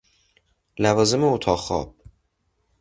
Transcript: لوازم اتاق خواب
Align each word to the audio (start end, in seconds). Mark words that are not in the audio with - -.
لوازم 0.79 1.23
اتاق 1.23 1.59
خواب 1.59 1.95